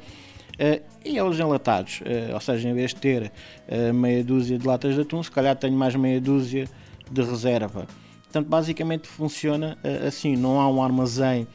[0.56, 3.32] Uh, e aos enlatados, uh, ou seja, em vez de ter
[3.68, 6.66] uh, meia dúzia de latas de atum, se calhar tenho mais meia dúzia
[7.12, 7.86] de reserva.
[8.24, 11.48] Portanto, basicamente funciona assim, não há um armazém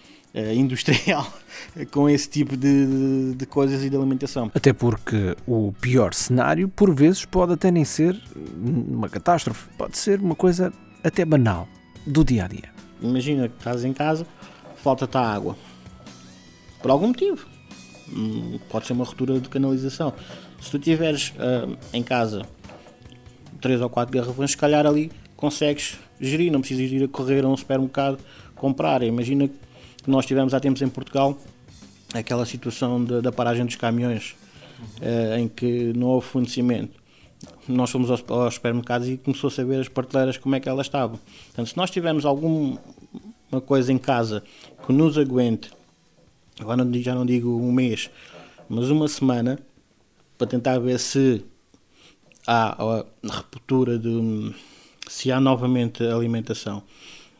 [0.54, 1.30] industrial
[1.90, 4.50] com esse tipo de, de, coisas e de alimentação.
[4.54, 8.18] Até porque o pior cenário, por vezes, pode até nem ser
[8.56, 10.72] uma catástrofe, pode ser uma coisa
[11.04, 11.68] até banal,
[12.06, 12.70] do dia a dia.
[13.02, 14.26] Imagina que estás em casa,
[14.76, 15.58] falta-te a água.
[16.80, 17.59] Por algum motivo Hum,
[18.68, 20.12] pode ser uma ruptura de canalização.
[20.60, 22.42] Se tu tiveres uh, em casa
[23.60, 27.48] 3 ou 4 garrafões, se calhar ali consegues gerir, não precisas ir a correr a
[27.48, 28.18] um supermercado
[28.54, 29.02] comprar.
[29.02, 31.36] Imagina que nós tivemos há tempos em Portugal
[32.12, 34.34] aquela situação de, da paragem dos caminhões
[35.00, 37.00] uh, em que não houve fornecimento.
[37.66, 40.86] Nós fomos aos, aos supermercados e começou a saber as prateleiras como é que elas
[40.86, 41.18] estavam.
[41.46, 42.78] Portanto, se nós tivermos alguma
[43.64, 44.42] coisa em casa
[44.84, 45.70] que nos aguente
[46.60, 48.10] agora já não digo um mês,
[48.68, 49.58] mas uma semana,
[50.38, 51.44] para tentar ver se
[52.46, 54.54] há a ruptura de
[55.08, 56.82] se há novamente alimentação.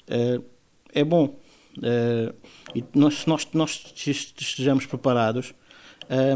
[0.09, 0.43] Uh,
[0.93, 1.39] é bom.
[1.79, 2.35] Uh,
[2.75, 5.55] e nós, se nós, nós estejamos preparados,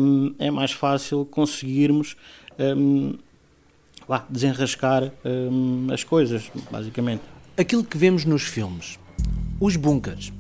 [0.01, 2.17] um, é mais fácil conseguirmos
[4.09, 5.13] lá, desenrascar
[5.93, 7.23] as coisas, basicamente.
[7.57, 8.99] Aquilo que vemos nos filmes,
[9.61, 10.33] os bunkers,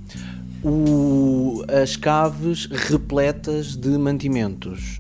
[0.64, 4.98] o, as caves repletas de mantimentos,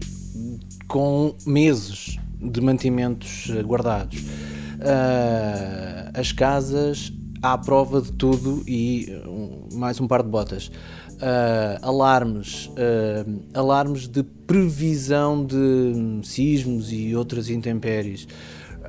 [0.86, 4.20] com meses de mantimentos guardados.
[4.20, 10.70] Uh, as casas à prova de tudo e uh, mais um par de botas.
[11.14, 18.28] Uh, alarmes, uh, alarmes de previsão de sismos e outras intempéries.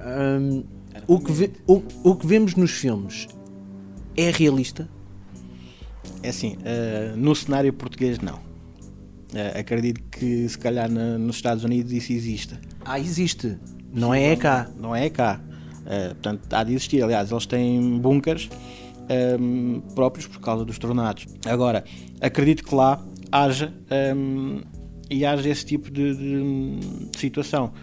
[0.06, 0.64] Um,
[1.08, 3.28] o, que ve, o, o, que vemos nos filmes
[4.18, 4.90] é realista?
[6.24, 8.40] É assim, uh, no cenário português não.
[9.58, 12.60] acredito que se calhar na, nos Estados Unidos isso existe.
[12.84, 13.58] Ah, existe.
[13.94, 14.70] Não Sim, é cá.
[14.76, 15.42] Não, não é cá.
[16.14, 17.04] portanto, há de existir.
[17.04, 18.50] Aliás, eles têm bunkers
[19.40, 21.26] um, próprios por causa dos tornados.
[21.46, 21.84] Agora,
[22.22, 23.74] acredito que lá haja
[24.16, 24.62] um,
[25.10, 27.74] e haja esse tipo de, de, de, situação.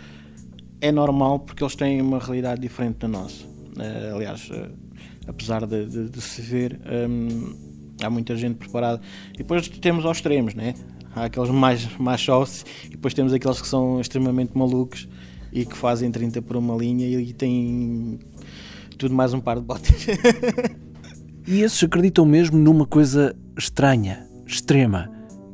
[0.81, 3.45] É normal porque eles têm uma realidade diferente da nossa.
[3.45, 4.71] Uh, aliás, uh,
[5.27, 7.72] apesar de, de, de, se ver, um,
[8.07, 9.01] há muita gente preparada.
[9.35, 10.75] E depois temos aos extremos, né?
[11.15, 15.09] Há aqueles mais, mais soft e depois temos aqueles que são extremamente malucos
[15.53, 18.19] e que fazem 30 por uma linha e, e têm
[18.97, 20.07] tudo mais um par de botas.
[21.45, 25.11] E esses acreditam mesmo numa coisa estranha, extrema,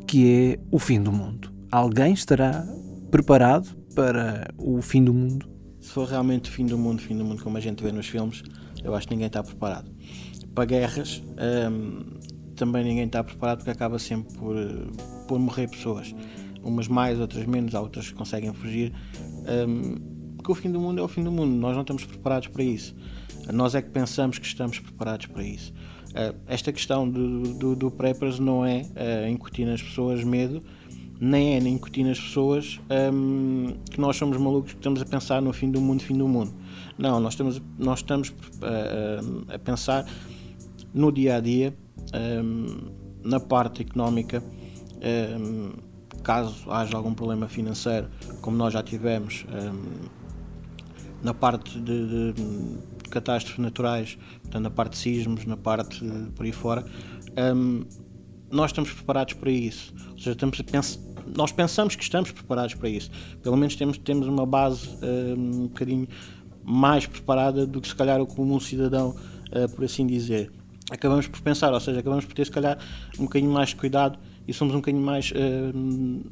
[0.07, 1.51] que é o fim do mundo.
[1.73, 2.67] Alguém estará
[3.11, 5.49] preparado para o fim do mundo?
[5.81, 8.07] Se for realmente o fim do mundo, fim do mundo como a gente vê nos
[8.07, 8.43] filmes,
[8.85, 9.91] eu acho que ninguém está preparado.
[10.55, 11.23] Para guerras,
[11.73, 12.19] hum,
[12.59, 14.57] também ninguém está preparado porque acaba sempre por,
[15.27, 16.15] por morrer pessoas.
[16.63, 18.93] Umas mais, outras menos, há outras que conseguem fugir.
[19.69, 19.95] Hum,
[20.37, 22.63] porque o fim do mundo é o fim do mundo, nós não estamos preparados para
[22.63, 22.95] isso.
[23.53, 25.73] Nós é que pensamos que estamos preparados para isso.
[26.11, 30.63] Uh, esta questão do, do, do preppers não é uh, incutir nas pessoas medo,
[31.21, 32.81] nem é incutir nas pessoas
[33.13, 36.29] um, que nós somos malucos que estamos a pensar no fim do mundo, fim do
[36.29, 36.53] mundo.
[36.97, 40.07] Não, nós estamos, nós estamos uh, a pensar
[40.95, 41.88] no dia a dia, um,
[43.23, 44.43] na parte económica,
[46.23, 48.09] caso haja algum problema financeiro,
[48.41, 49.45] como nós já tivemos,
[51.23, 52.35] na parte de, de
[53.11, 56.85] catástrofes naturais, portanto, na parte de sismos, na parte de, por aí fora,
[58.51, 59.95] nós estamos preparados para isso.
[60.13, 60.59] Ou seja, estamos
[61.37, 63.11] nós pensamos que estamos preparados para isso.
[63.43, 66.09] Pelo menos temos, temos uma base um, bocadinho
[66.63, 70.51] mais preparada do que se calhar o comum um cidadão, uh, por assim dizer.
[70.91, 72.79] Acabamos por pensar, ou seja, acabamos por ter se calhar
[73.19, 76.25] um bocadinho mais de cuidado e somos um bocadinho mais uh,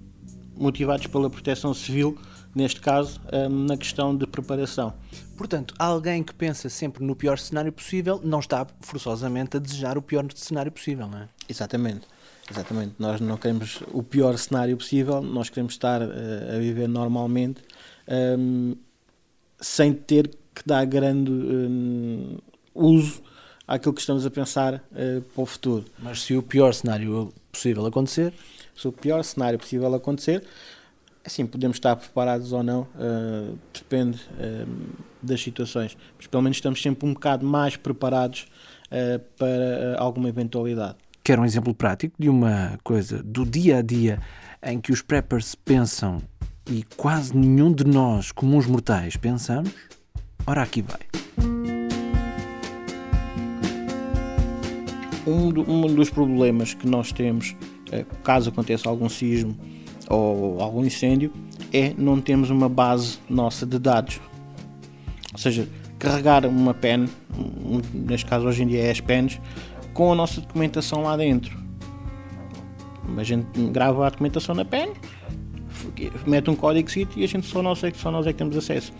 [0.56, 2.18] motivados pela proteção civil
[2.56, 4.94] neste caso, hum, na questão de preparação.
[5.36, 10.02] Portanto, alguém que pensa sempre no pior cenário possível não está forçosamente a desejar o
[10.02, 11.28] pior cenário possível, não é?
[11.46, 12.06] Exatamente.
[12.50, 12.94] Exatamente.
[12.98, 17.60] Nós não queremos o pior cenário possível, nós queremos estar uh, a viver normalmente
[18.38, 18.74] um,
[19.60, 22.38] sem ter que dar grande um,
[22.74, 23.20] uso
[23.66, 25.84] àquilo que estamos a pensar uh, para o futuro.
[25.98, 28.32] Mas se o pior cenário possível acontecer?
[28.74, 30.44] Se o pior cenário possível acontecer,
[31.26, 35.98] Assim, podemos estar preparados ou não, uh, depende uh, das situações.
[36.16, 38.46] Mas pelo menos estamos sempre um bocado mais preparados
[39.36, 40.94] para alguma eventualidade.
[41.24, 44.20] Quer um exemplo prático de uma coisa do dia a dia
[44.62, 46.22] em que os preppers pensam
[46.70, 49.72] e quase nenhum de nós, comuns mortais, pensamos?
[50.46, 51.25] Ora, aqui vai.
[55.26, 57.56] Um, do, um dos problemas que nós temos,
[58.22, 59.56] caso aconteça algum sismo,
[60.08, 61.32] ou algum incêndio
[61.72, 64.20] é não temos uma base nossa de dados.
[65.32, 67.06] Ou seja, carregar uma pen,
[67.92, 69.40] neste caso hoje em dia é as pens,
[69.92, 71.56] com a nossa documentação lá dentro.
[73.16, 74.92] A gente grava a documentação na pen,
[76.26, 78.56] mete um código e a gente só nós é que só nós é que temos
[78.56, 78.92] acesso.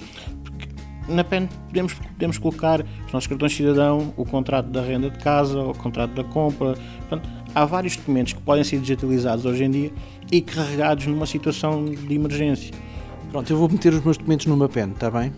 [1.09, 5.19] Na pen podemos, podemos colocar os nossos cartões de cidadão, o contrato da renda de
[5.19, 6.75] casa, o contrato da compra.
[7.09, 9.93] Portanto, há vários documentos que podem ser digitalizados hoje em dia
[10.31, 12.75] e carregados numa situação de emergência.
[13.31, 15.33] Pronto, eu vou meter os meus documentos numa pen, está bem?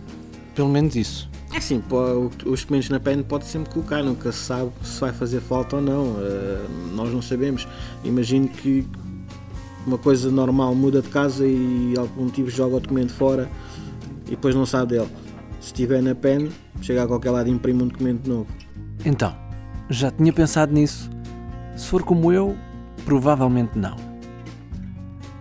[0.55, 1.29] Pelo menos isso.
[1.53, 1.81] É sim,
[2.45, 5.81] os documentos na pen pode sempre colocar, nunca se sabe se vai fazer falta ou
[5.81, 6.03] não.
[6.03, 7.67] Uh, nós não sabemos.
[8.03, 8.85] Imagino que
[9.85, 13.49] uma coisa normal muda de casa e algum motivo joga o documento fora
[14.27, 15.09] e depois não sabe dele.
[15.59, 16.49] Se estiver na pen,
[16.81, 18.47] chega a qualquer lado e imprime um documento novo.
[19.05, 19.35] Então,
[19.89, 21.09] já tinha pensado nisso.
[21.75, 22.55] Se for como eu,
[23.05, 23.95] provavelmente não.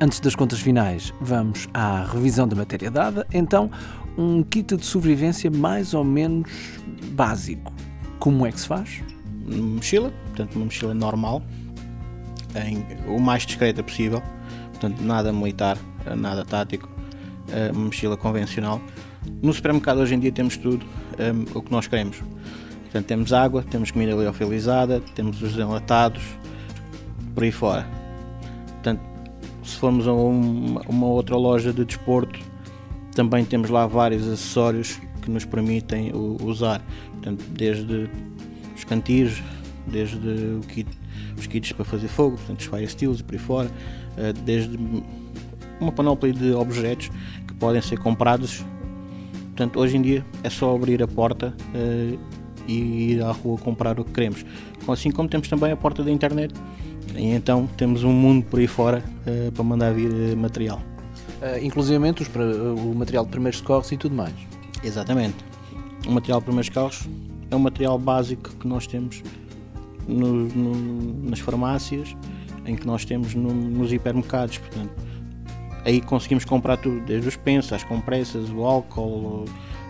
[0.01, 3.27] Antes das contas finais, vamos à revisão da matéria dada.
[3.33, 3.71] Então,
[4.17, 6.51] um kit de sobrevivência mais ou menos
[7.13, 7.73] básico.
[8.19, 9.03] Como é que se faz?
[9.47, 11.43] Uma mochila, portanto, uma mochila normal,
[12.55, 14.23] em, o mais discreta possível,
[14.71, 15.79] portanto, nada militar,
[16.17, 16.89] nada tático,
[17.51, 18.81] eh, uma mochila convencional.
[19.43, 22.23] No supermercado hoje em dia temos tudo um, eh, o que nós queremos.
[22.85, 26.23] Portanto, temos água, temos comida liofilizada, temos os enlatados,
[27.35, 27.99] por aí fora
[29.69, 32.41] se formos a uma, uma outra loja de desporto,
[33.15, 38.09] também temos lá vários acessórios que nos permitem usar, portanto, desde
[38.75, 39.43] os cantis,
[39.87, 40.89] desde kit,
[41.37, 44.79] os kits para fazer fogo, portanto, os fire steels e por aí fora, uh, desde
[45.81, 47.11] uma panóplia de objetos
[47.47, 48.65] que podem ser comprados.
[49.59, 52.19] Portanto, hoje em dia é só abrir a porta uh,
[52.69, 54.47] e ir à rua comprar o que queremos.
[54.87, 56.55] Assim como temos também a porta da internet,
[57.17, 60.81] e então temos um mundo por aí fora uh, para mandar vir uh, material.
[61.43, 64.33] Uh, inclusive o material de primeiros socorros e tudo mais.
[64.85, 65.35] Exatamente.
[66.07, 67.09] O material de primeiros socorros
[67.51, 69.25] é um material básico que nós temos
[70.07, 72.15] no, no, nas farmácias,
[72.65, 74.59] em que nós temos no, nos hipermercados.
[74.59, 75.08] Portanto,
[75.89, 79.47] aí conseguimos comprar tudo, desde os pensos, as compressas, o álcool,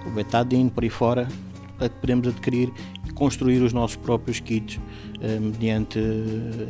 [0.07, 1.29] o betadine, por aí fora,
[2.01, 2.73] podemos adquirir
[3.07, 4.81] e construir os nossos próprios kits uh,
[5.41, 5.99] mediante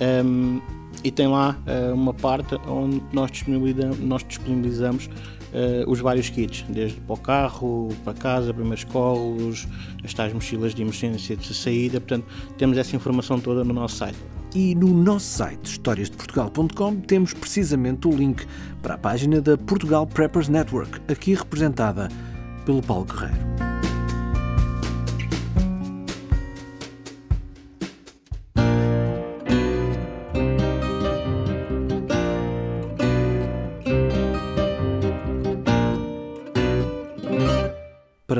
[0.01, 0.61] um,
[1.03, 1.57] e tem lá
[1.93, 5.09] uma parte onde nós disponibilizamos, nós disponibilizamos
[5.51, 9.67] uh, os vários kits, desde para o carro, para casa, primeiros colos,
[10.03, 12.25] as tais mochilas de emergência de saída, portanto
[12.57, 14.17] temos essa informação toda no nosso site.
[14.53, 18.45] E no nosso site, historiasdeportugal.com, temos precisamente o link
[18.81, 22.09] para a página da Portugal Preppers Network, aqui representada
[22.65, 23.70] pelo Paulo Guerreiro.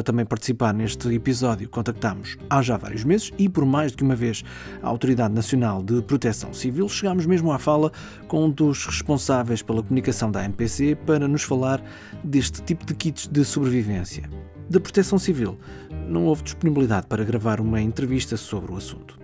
[0.02, 4.04] Para também participar neste episódio, contactámos há já vários meses e por mais do que
[4.04, 4.44] uma vez
[4.82, 6.90] a Autoridade Nacional de Proteção Civil.
[6.90, 7.92] Chegámos mesmo à fala
[8.28, 11.84] com um dos responsáveis pela comunicação da MPC para nos falar
[12.24, 14.28] deste tipo de kits de sobrevivência.
[14.68, 15.56] Da Proteção Civil,
[16.08, 19.20] não houve disponibilidade para gravar uma entrevista sobre o assunto.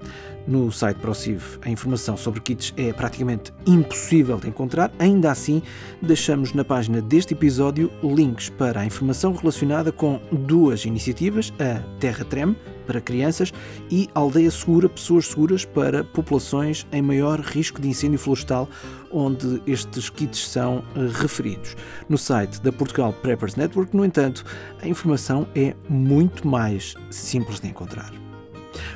[0.48, 4.90] No site ProCiv, a informação sobre kits é praticamente impossível de encontrar.
[4.98, 5.62] Ainda assim,
[6.02, 12.24] deixamos na página deste episódio links para a informação relacionada com duas iniciativas: a Terra
[12.24, 13.52] Trem, para crianças,
[13.92, 18.70] e Aldeia Segura, Pessoas Seguras, para populações em maior risco de incêndio florestal,
[19.12, 21.76] onde estes kits são eh, referidos.
[22.08, 24.46] No site da Portugal Preppers Network, no entanto,
[24.82, 28.27] a informação é muito mais simples de encontrar.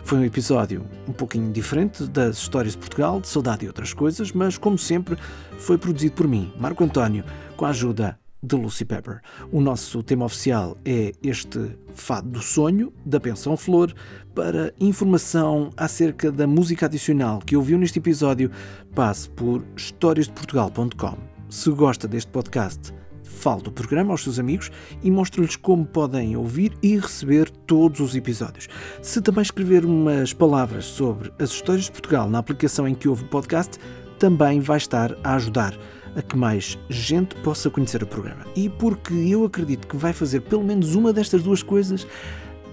[0.03, 4.31] Foi um episódio um pouquinho diferente das histórias de Portugal, de saudade e outras coisas,
[4.31, 5.17] mas como sempre
[5.57, 7.23] foi produzido por mim, Marco António,
[7.55, 9.21] com a ajuda de Lucy Pepper.
[9.51, 13.93] O nosso tema oficial é este Fado do Sonho, da Pensão Flor.
[14.33, 18.49] Para informação acerca da música adicional que ouviu neste episódio,
[18.95, 21.17] passe por historiasdeportugal.com.
[21.49, 22.93] Se gosta deste podcast,
[23.31, 24.69] fale do programa aos seus amigos
[25.01, 28.67] e mostre-lhes como podem ouvir e receber todos os episódios.
[29.01, 33.23] Se também escrever umas palavras sobre as histórias de Portugal na aplicação em que ouve
[33.23, 33.77] o podcast,
[34.19, 35.75] também vai estar a ajudar
[36.15, 38.45] a que mais gente possa conhecer o programa.
[38.55, 42.05] E porque eu acredito que vai fazer pelo menos uma destas duas coisas,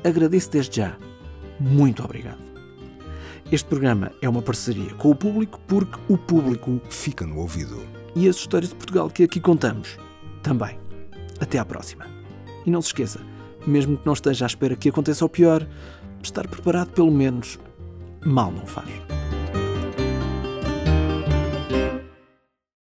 [0.05, 0.97] agradeço desde já.
[1.59, 2.39] Muito obrigado.
[3.51, 7.83] Este programa é uma parceria com o público porque o público fica no ouvido.
[8.15, 9.97] E as histórias de Portugal que aqui contamos
[10.43, 10.79] também.
[11.41, 12.07] Até à próxima.
[12.67, 13.21] E não se esqueça,
[13.67, 15.67] mesmo que não esteja à espera que aconteça o pior,
[16.23, 17.59] estar preparado pelo menos
[18.25, 18.89] mal não faz.